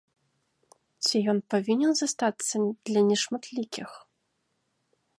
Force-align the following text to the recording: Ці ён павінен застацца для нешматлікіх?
Ці 1.07 1.17
ён 1.33 1.39
павінен 1.55 1.91
застацца 2.01 2.57
для 2.91 3.01
нешматлікіх? 3.13 3.89